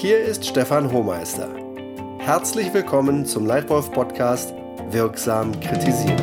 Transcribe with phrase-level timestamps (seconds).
[0.00, 1.54] Hier ist Stefan Hohmeister.
[2.20, 4.54] Herzlich willkommen zum Leitwolf Podcast
[4.88, 6.16] Wirksam kritisieren.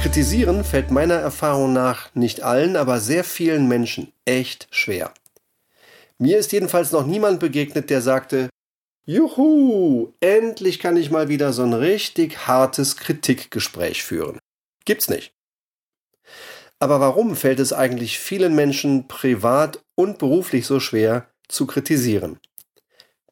[0.00, 5.12] Kritisieren fällt meiner Erfahrung nach nicht allen, aber sehr vielen Menschen echt schwer.
[6.16, 8.48] Mir ist jedenfalls noch niemand begegnet, der sagte,
[9.06, 14.38] Juhu, endlich kann ich mal wieder so ein richtig hartes Kritikgespräch führen.
[14.86, 15.34] Gibt's nicht.
[16.78, 22.38] Aber warum fällt es eigentlich vielen Menschen privat und beruflich so schwer zu kritisieren?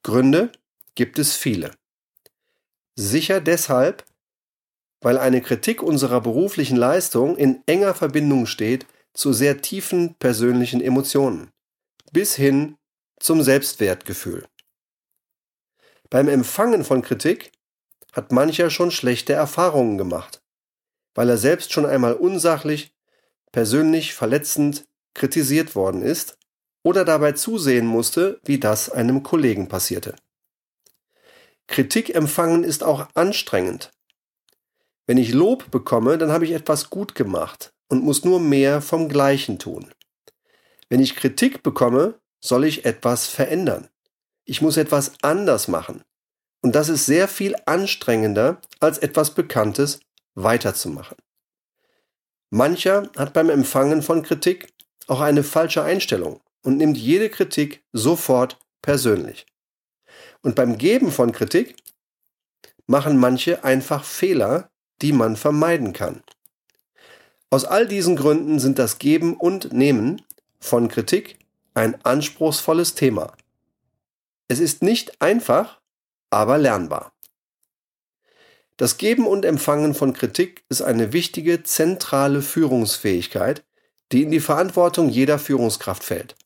[0.03, 0.53] Gründe
[0.95, 1.71] gibt es viele.
[2.95, 4.05] Sicher deshalb,
[5.01, 11.51] weil eine Kritik unserer beruflichen Leistung in enger Verbindung steht zu sehr tiefen persönlichen Emotionen,
[12.13, 12.77] bis hin
[13.19, 14.47] zum Selbstwertgefühl.
[16.13, 17.53] Beim Empfangen von Kritik
[18.13, 20.43] hat mancher schon schlechte Erfahrungen gemacht,
[21.15, 22.95] weil er selbst schon einmal unsachlich,
[23.51, 26.37] persönlich verletzend kritisiert worden ist
[26.83, 30.15] oder dabei zusehen musste, wie das einem Kollegen passierte.
[31.67, 33.91] Kritik empfangen ist auch anstrengend.
[35.07, 39.09] Wenn ich Lob bekomme, dann habe ich etwas gut gemacht und muss nur mehr vom
[39.09, 39.91] Gleichen tun.
[40.91, 43.89] Wenn ich Kritik bekomme, soll ich etwas verändern.
[44.45, 46.03] Ich muss etwas anders machen.
[46.63, 50.01] Und das ist sehr viel anstrengender, als etwas Bekanntes
[50.35, 51.17] weiterzumachen.
[52.51, 54.73] Mancher hat beim Empfangen von Kritik
[55.09, 59.47] auch eine falsche Einstellung und nimmt jede Kritik sofort persönlich.
[60.43, 61.77] Und beim Geben von Kritik
[62.87, 64.71] machen manche einfach Fehler,
[65.01, 66.23] die man vermeiden kann.
[67.51, 70.23] Aus all diesen Gründen sind das Geben und Nehmen
[70.59, 71.39] von Kritik
[71.75, 73.35] ein anspruchsvolles Thema.
[74.49, 75.81] Es ist nicht einfach,
[76.31, 77.13] aber lernbar.
[78.77, 83.65] Das Geben und Empfangen von Kritik ist eine wichtige zentrale Führungsfähigkeit,
[84.11, 86.37] die in die Verantwortung jeder Führungskraft fällt.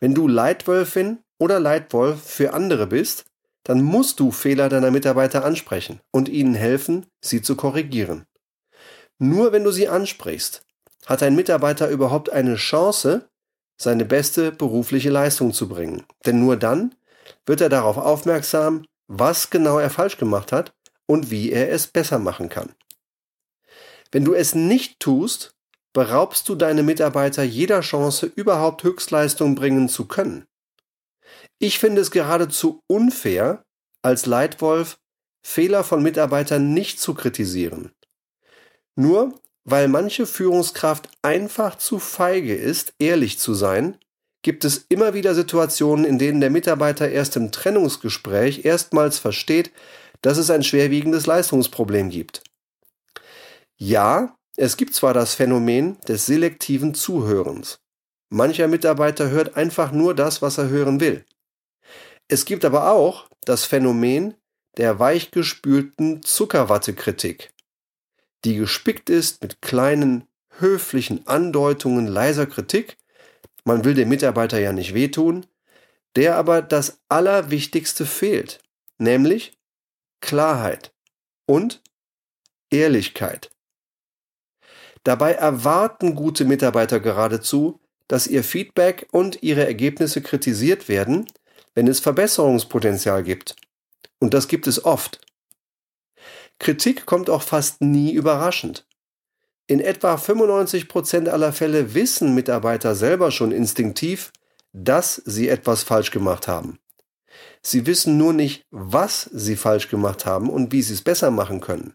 [0.00, 3.24] Wenn du Leitwölfin oder Leitwolf für andere bist,
[3.64, 8.26] dann musst du Fehler deiner Mitarbeiter ansprechen und ihnen helfen, sie zu korrigieren.
[9.18, 10.64] Nur wenn du sie ansprichst,
[11.06, 13.28] hat ein Mitarbeiter überhaupt eine Chance,
[13.76, 16.04] seine beste berufliche Leistung zu bringen.
[16.24, 16.94] Denn nur dann
[17.44, 20.74] wird er darauf aufmerksam, was genau er falsch gemacht hat
[21.06, 22.74] und wie er es besser machen kann.
[24.10, 25.54] Wenn du es nicht tust,
[25.92, 30.46] beraubst du deine Mitarbeiter jeder Chance, überhaupt Höchstleistung bringen zu können.
[31.58, 33.64] Ich finde es geradezu unfair,
[34.02, 34.98] als Leitwolf
[35.42, 37.92] Fehler von Mitarbeitern nicht zu kritisieren.
[38.96, 43.98] Nur weil manche Führungskraft einfach zu feige ist, ehrlich zu sein,
[44.42, 49.72] gibt es immer wieder Situationen, in denen der Mitarbeiter erst im Trennungsgespräch erstmals versteht,
[50.22, 52.44] dass es ein schwerwiegendes Leistungsproblem gibt.
[53.76, 57.80] Ja, es gibt zwar das Phänomen des selektiven Zuhörens.
[58.30, 61.24] Mancher Mitarbeiter hört einfach nur das, was er hören will.
[62.28, 64.34] Es gibt aber auch das Phänomen
[64.76, 67.52] der weichgespülten Zuckerwattekritik
[68.46, 70.26] die gespickt ist mit kleinen,
[70.58, 72.96] höflichen Andeutungen leiser Kritik,
[73.64, 75.44] man will dem Mitarbeiter ja nicht wehtun,
[76.14, 78.60] der aber das Allerwichtigste fehlt,
[78.98, 79.58] nämlich
[80.20, 80.94] Klarheit
[81.46, 81.82] und
[82.70, 83.50] Ehrlichkeit.
[85.02, 91.26] Dabei erwarten gute Mitarbeiter geradezu, dass ihr Feedback und ihre Ergebnisse kritisiert werden,
[91.74, 93.56] wenn es Verbesserungspotenzial gibt.
[94.20, 95.20] Und das gibt es oft.
[96.58, 98.86] Kritik kommt auch fast nie überraschend.
[99.66, 104.32] In etwa 95 Prozent aller Fälle wissen Mitarbeiter selber schon instinktiv,
[104.72, 106.78] dass sie etwas falsch gemacht haben.
[107.62, 111.60] Sie wissen nur nicht, was sie falsch gemacht haben und wie sie es besser machen
[111.60, 111.94] können.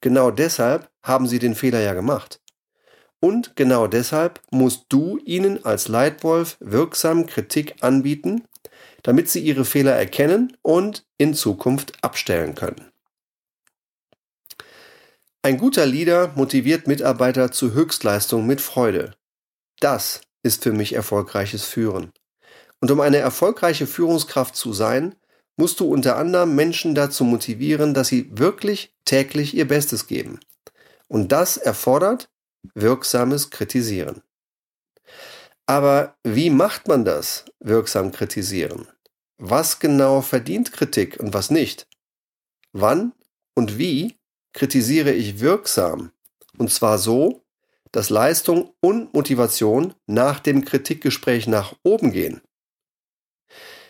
[0.00, 2.40] Genau deshalb haben sie den Fehler ja gemacht.
[3.20, 8.44] Und genau deshalb musst du ihnen als Leitwolf wirksam Kritik anbieten,
[9.02, 12.89] damit sie ihre Fehler erkennen und in Zukunft abstellen können.
[15.42, 19.16] Ein guter Leader motiviert Mitarbeiter zu Höchstleistung mit Freude.
[19.80, 22.12] Das ist für mich erfolgreiches Führen.
[22.80, 25.14] Und um eine erfolgreiche Führungskraft zu sein,
[25.56, 30.40] musst du unter anderem Menschen dazu motivieren, dass sie wirklich täglich ihr Bestes geben.
[31.08, 32.28] Und das erfordert
[32.74, 34.22] wirksames Kritisieren.
[35.64, 38.88] Aber wie macht man das, wirksam kritisieren?
[39.38, 41.86] Was genau verdient Kritik und was nicht?
[42.72, 43.12] Wann
[43.54, 44.19] und wie
[44.52, 46.12] kritisiere ich wirksam.
[46.58, 47.42] Und zwar so,
[47.92, 52.40] dass Leistung und Motivation nach dem Kritikgespräch nach oben gehen.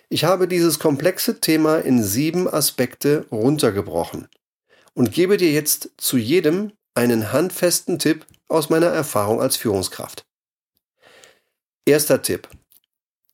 [0.08, 4.28] Ich habe dieses komplexe Thema in sieben Aspekte runtergebrochen
[4.94, 10.26] und gebe dir jetzt zu jedem einen handfesten Tipp aus meiner Erfahrung als Führungskraft.
[11.86, 12.48] Erster Tipp.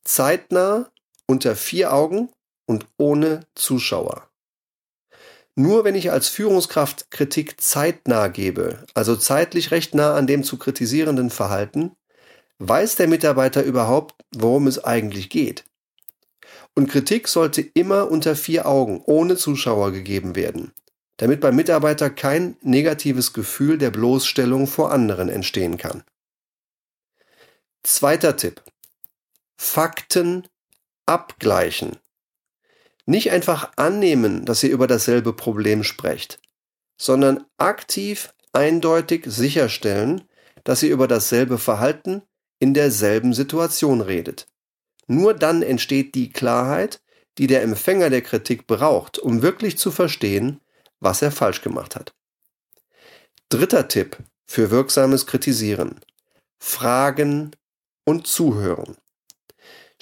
[0.03, 0.91] Zeitnah,
[1.25, 2.29] unter vier Augen
[2.65, 4.26] und ohne Zuschauer.
[5.59, 10.59] Nur wenn ich als Führungskraft Kritik zeitnah gebe, also zeitlich recht nah an dem zu
[10.59, 11.93] kritisierenden Verhalten,
[12.59, 15.65] weiß der Mitarbeiter überhaupt, worum es eigentlich geht.
[16.75, 20.73] Und Kritik sollte immer unter vier Augen, ohne Zuschauer gegeben werden,
[21.17, 26.03] damit beim Mitarbeiter kein negatives Gefühl der Bloßstellung vor anderen entstehen kann.
[27.81, 28.61] Zweiter Tipp.
[29.55, 30.47] Fakten
[31.07, 31.97] abgleichen.
[33.07, 36.39] Nicht einfach annehmen, dass ihr über dasselbe Problem sprecht,
[36.97, 40.25] sondern aktiv eindeutig sicherstellen,
[40.65, 42.21] dass ihr über dasselbe Verhalten
[42.59, 44.47] in derselben Situation redet.
[45.07, 47.01] Nur dann entsteht die Klarheit,
[47.37, 50.59] die der Empfänger der Kritik braucht, um wirklich zu verstehen,
[50.99, 52.13] was er falsch gemacht hat.
[53.47, 56.01] Dritter Tipp für wirksames Kritisieren.
[56.59, 57.51] Fragen
[58.03, 58.97] und Zuhören.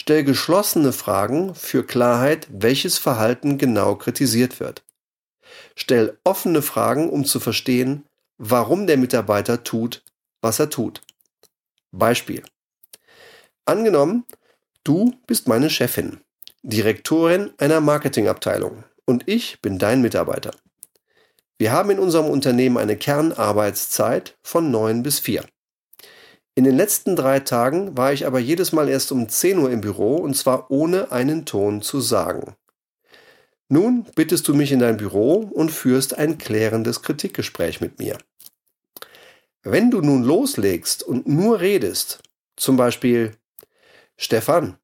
[0.07, 4.83] Stell geschlossene Fragen für Klarheit, welches Verhalten genau kritisiert wird.
[5.75, 8.05] Stell offene Fragen, um zu verstehen,
[8.37, 10.03] warum der Mitarbeiter tut,
[10.41, 11.01] was er tut.
[11.91, 12.43] Beispiel.
[13.65, 14.25] Angenommen,
[14.85, 16.21] Du bist meine Chefin,
[16.61, 20.51] Direktorin einer Marketingabteilung und ich bin dein Mitarbeiter.
[21.57, 25.43] Wir haben in unserem Unternehmen eine Kernarbeitszeit von 9 bis 4.
[26.57, 29.81] In den letzten drei Tagen war ich aber jedes Mal erst um 10 Uhr im
[29.81, 32.55] Büro und zwar ohne einen Ton zu sagen.
[33.67, 38.17] Nun bittest du mich in dein Büro und führst ein klärendes Kritikgespräch mit mir.
[39.63, 42.19] Wenn du nun loslegst und nur redest,
[42.55, 43.31] zum Beispiel
[44.15, 44.77] Stefan,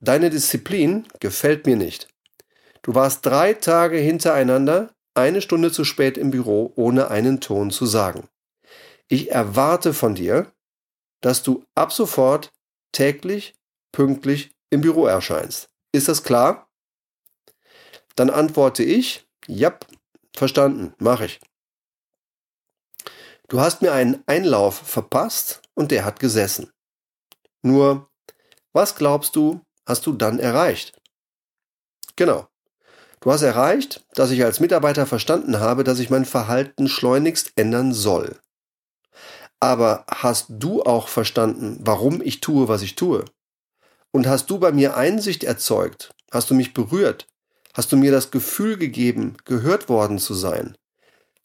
[0.00, 2.08] deine Disziplin gefällt mir nicht.
[2.82, 7.86] Du warst drei Tage hintereinander eine Stunde zu spät im Büro, ohne einen Ton zu
[7.86, 8.28] sagen.
[9.08, 10.52] Ich erwarte von dir,
[11.24, 12.52] dass du ab sofort
[12.92, 13.54] täglich
[13.92, 15.70] pünktlich im Büro erscheinst.
[15.90, 16.68] Ist das klar?
[18.14, 19.78] Dann antworte ich, ja,
[20.36, 21.40] verstanden, mache ich.
[23.48, 26.70] Du hast mir einen Einlauf verpasst und der hat gesessen.
[27.62, 28.10] Nur
[28.74, 31.00] was glaubst du, hast du dann erreicht?
[32.16, 32.48] Genau.
[33.20, 37.94] Du hast erreicht, dass ich als Mitarbeiter verstanden habe, dass ich mein Verhalten schleunigst ändern
[37.94, 38.38] soll.
[39.60, 43.24] Aber hast du auch verstanden, warum ich tue, was ich tue?
[44.10, 46.14] Und hast du bei mir Einsicht erzeugt?
[46.30, 47.26] Hast du mich berührt?
[47.72, 50.76] Hast du mir das Gefühl gegeben, gehört worden zu sein?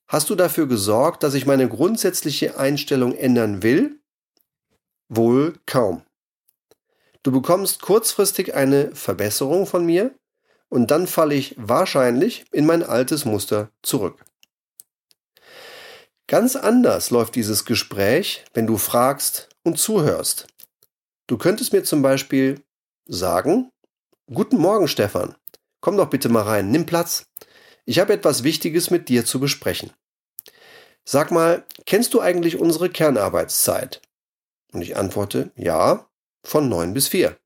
[0.08, 4.00] Hast du dafür gesorgt, dass ich meine grundsätzliche Einstellung ändern will?
[5.08, 6.04] Wohl kaum.
[7.24, 10.16] Du bekommst kurzfristig eine Verbesserung von mir
[10.70, 14.24] und dann falle ich wahrscheinlich in mein altes Muster zurück.
[16.30, 20.46] Ganz anders läuft dieses Gespräch, wenn du fragst und zuhörst.
[21.26, 22.62] Du könntest mir zum Beispiel
[23.08, 23.72] sagen,
[24.32, 25.36] Guten Morgen, Stefan.
[25.82, 27.26] Komm doch bitte mal rein, nimm Platz.
[27.86, 29.92] Ich habe etwas Wichtiges mit dir zu besprechen.
[31.04, 34.00] Sag mal, kennst du eigentlich unsere Kernarbeitszeit?
[34.72, 36.08] Und ich antworte, ja,
[36.46, 37.40] von 9 bis 4.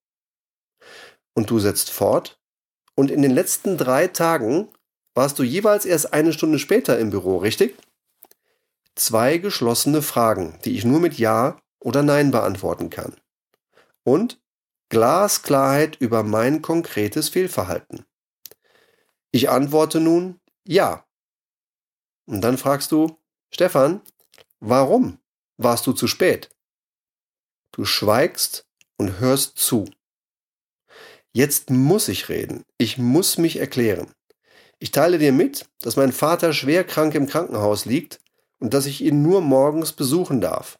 [1.33, 2.37] Und du setzt fort.
[2.95, 4.67] Und in den letzten drei Tagen
[5.13, 7.77] warst du jeweils erst eine Stunde später im Büro, richtig?
[8.95, 13.15] Zwei geschlossene Fragen, die ich nur mit Ja oder Nein beantworten kann.
[14.03, 14.39] Und
[14.89, 18.05] Glasklarheit über mein konkretes Fehlverhalten.
[19.31, 21.05] Ich antworte nun Ja.
[22.25, 23.17] Und dann fragst du,
[23.49, 24.01] Stefan,
[24.59, 25.17] warum
[25.57, 26.49] warst du zu spät?
[27.71, 29.89] Du schweigst und hörst zu.
[31.31, 32.63] Jetzt muss ich reden.
[32.77, 34.13] Ich muss mich erklären.
[34.77, 38.22] Ich teile dir mit, dass mein Vater schwer krank im Krankenhaus liegt
[38.63, 40.77] und dass ich ihn nur morgens besuchen darf.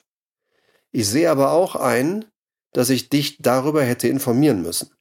[0.92, 2.24] Ich sehe aber auch ein,
[2.72, 4.92] dass ich dich darüber hätte informieren müssen.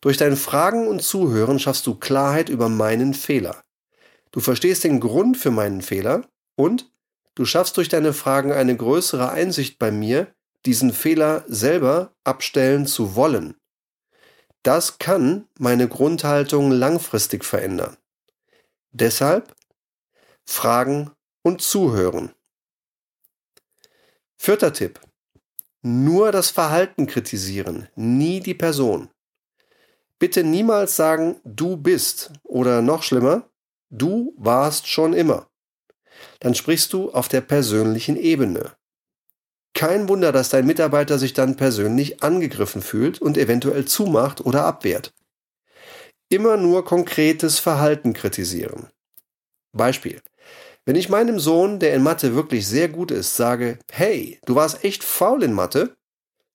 [0.00, 3.62] Durch dein Fragen und Zuhören schaffst du Klarheit über meinen Fehler.
[4.30, 6.90] Du verstehst den Grund für meinen Fehler und
[7.34, 10.32] du schaffst durch deine Fragen eine größere Einsicht bei mir
[10.64, 13.56] diesen Fehler selber abstellen zu wollen.
[14.62, 17.98] Das kann meine Grundhaltung langfristig verändern.
[18.90, 19.54] Deshalb
[20.46, 21.10] Fragen
[21.42, 22.32] und Zuhören.
[24.36, 25.00] Vierter Tipp.
[25.82, 29.10] Nur das Verhalten kritisieren, nie die Person.
[30.18, 33.48] Bitte niemals sagen, du bist oder noch schlimmer,
[33.90, 35.48] du warst schon immer.
[36.40, 38.72] Dann sprichst du auf der persönlichen Ebene.
[39.74, 45.14] Kein Wunder, dass dein Mitarbeiter sich dann persönlich angegriffen fühlt und eventuell zumacht oder abwehrt.
[46.30, 48.88] immer nur konkretes Verhalten kritisieren.
[49.72, 50.20] Beispiel.
[50.88, 54.84] Wenn ich meinem Sohn, der in Mathe wirklich sehr gut ist, sage, hey, du warst
[54.84, 55.94] echt faul in Mathe,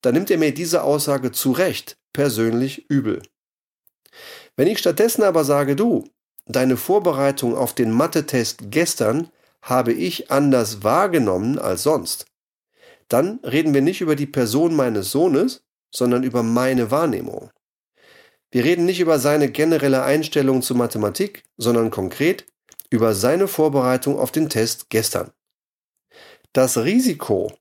[0.02, 3.22] dann nimmt er mir diese Aussage zu Recht persönlich übel.
[4.56, 6.10] Wenn ich stattdessen aber sage, du,
[6.48, 9.30] deine Vorbereitung auf den Mathe-Test gestern
[9.62, 12.26] habe ich anders wahrgenommen als sonst,
[13.10, 15.62] dann reden wir nicht über die Person meines Sohnes,
[15.92, 17.52] sondern über meine Wahrnehmung.
[18.50, 22.48] Wir reden nicht über seine generelle Einstellung zu Mathematik, sondern konkret
[22.94, 25.32] über seine Vorbereitung auf den Test gestern.
[26.54, 27.52] Das Risiko,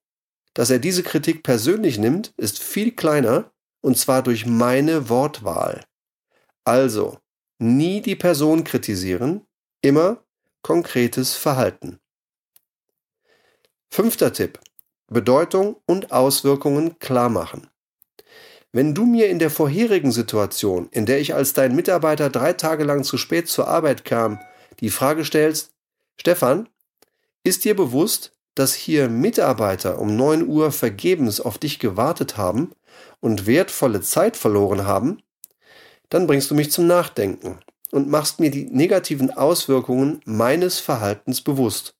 [0.52, 5.86] dass er diese Kritik persönlich nimmt, ist viel kleiner, und zwar durch meine Wortwahl.
[6.64, 7.16] Also,
[7.58, 9.46] nie die Person kritisieren,
[9.80, 10.22] immer
[10.60, 11.98] konkretes Verhalten.
[13.88, 14.60] Fünfter Tipp.
[15.06, 17.70] Bedeutung und Auswirkungen klar machen.
[18.70, 22.84] Wenn du mir in der vorherigen Situation, in der ich als dein Mitarbeiter drei Tage
[22.84, 24.38] lang zu spät zur Arbeit kam,
[24.80, 25.72] die Frage stellst,
[26.16, 26.68] Stefan,
[27.44, 32.72] ist dir bewusst, dass hier Mitarbeiter um 9 Uhr vergebens auf dich gewartet haben
[33.20, 35.22] und wertvolle Zeit verloren haben,
[36.10, 37.58] dann bringst du mich zum Nachdenken
[37.90, 41.94] und machst mir die negativen Auswirkungen meines Verhaltens bewusst.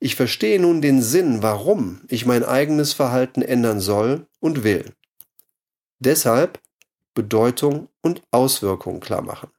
[0.00, 4.92] Ich verstehe nun den Sinn, warum ich mein eigenes Verhalten ändern soll und will.
[5.98, 6.60] Deshalb
[7.14, 9.50] Bedeutung und Auswirkung klar machen.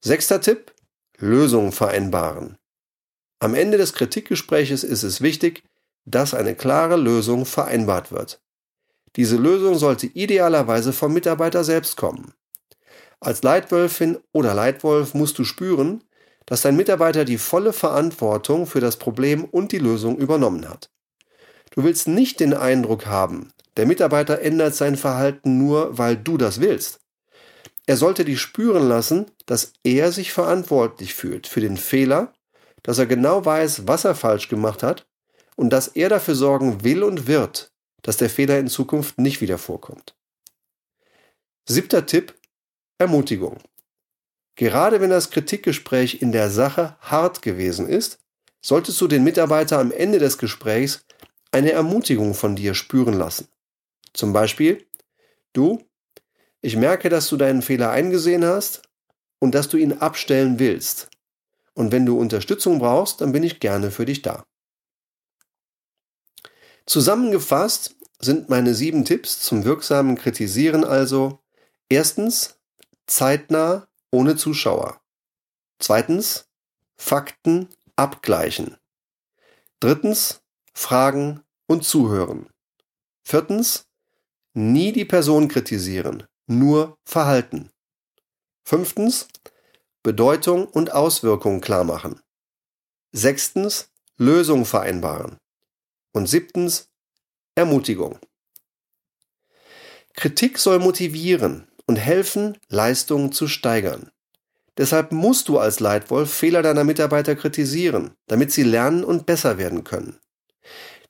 [0.00, 0.72] Sechster Tipp,
[1.18, 2.56] Lösung vereinbaren.
[3.40, 5.64] Am Ende des Kritikgespräches ist es wichtig,
[6.04, 8.40] dass eine klare Lösung vereinbart wird.
[9.16, 12.32] Diese Lösung sollte idealerweise vom Mitarbeiter selbst kommen.
[13.18, 16.04] Als Leitwölfin oder Leitwolf musst du spüren,
[16.46, 20.90] dass dein Mitarbeiter die volle Verantwortung für das Problem und die Lösung übernommen hat.
[21.72, 26.60] Du willst nicht den Eindruck haben, der Mitarbeiter ändert sein Verhalten nur, weil du das
[26.60, 26.97] willst.
[27.88, 32.32] Er sollte dich spüren lassen, dass er sich verantwortlich fühlt für den Fehler
[32.82, 35.06] dass er genau weiß, was er falsch gemacht hat
[35.56, 39.58] und dass er dafür sorgen will und wird, dass der Fehler in Zukunft nicht wieder
[39.58, 40.16] vorkommt.
[41.68, 42.34] Siebter Tipp,
[42.98, 43.58] Ermutigung.
[44.56, 48.18] Gerade wenn das Kritikgespräch in der Sache hart gewesen ist,
[48.60, 51.04] solltest du den Mitarbeiter am Ende des Gesprächs
[51.52, 53.48] eine Ermutigung von dir spüren lassen.
[54.14, 54.86] Zum Beispiel,
[55.52, 55.84] du,
[56.60, 58.82] ich merke, dass du deinen Fehler eingesehen hast
[59.38, 61.08] und dass du ihn abstellen willst.
[61.74, 64.44] Und wenn du Unterstützung brauchst, dann bin ich gerne für dich da.
[66.86, 71.38] Zusammengefasst sind meine sieben Tipps zum wirksamen Kritisieren also
[71.88, 72.58] erstens
[73.06, 75.00] zeitnah ohne Zuschauer.
[75.78, 76.48] Zweitens
[76.96, 78.76] Fakten abgleichen.
[79.80, 80.40] Drittens
[80.74, 82.48] Fragen und zuhören.
[83.22, 83.86] Viertens
[84.54, 87.70] nie die Person kritisieren, nur Verhalten.
[88.64, 89.28] Fünftens
[90.02, 92.20] Bedeutung und Auswirkungen klar machen.
[93.12, 95.38] Sechstens, Lösung vereinbaren.
[96.12, 96.88] Und siebtens,
[97.54, 98.18] Ermutigung.
[100.14, 104.10] Kritik soll motivieren und helfen, Leistungen zu steigern.
[104.76, 109.84] Deshalb musst du als Leitwolf Fehler deiner Mitarbeiter kritisieren, damit sie lernen und besser werden
[109.84, 110.18] können.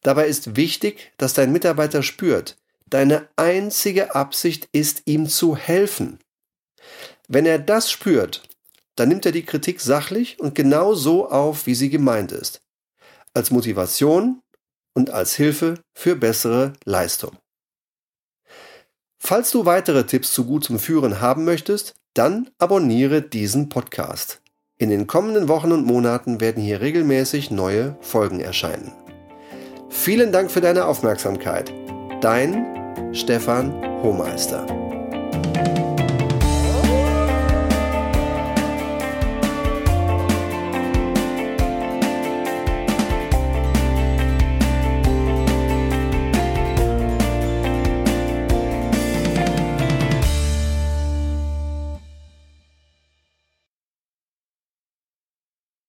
[0.02, 2.57] Dabei ist wichtig, dass dein Mitarbeiter spürt,
[2.90, 6.18] deine einzige Absicht ist, ihm zu helfen.
[7.28, 8.42] Wenn er das spürt,
[8.97, 12.62] dann nimmt er die Kritik sachlich und genau so auf, wie sie gemeint ist.
[13.35, 14.40] Als Motivation
[14.95, 17.37] und als Hilfe für bessere Leistung.
[19.18, 24.40] Falls du weitere Tipps zu gutem Führen haben möchtest, dann abonniere diesen Podcast.
[24.78, 28.92] In den kommenden Wochen und Monaten werden hier regelmäßig neue Folgen erscheinen.
[29.90, 31.73] Vielen Dank für deine Aufmerksamkeit.
[32.21, 32.77] Dein
[33.12, 33.72] Stefan
[34.02, 34.88] Hohmeister.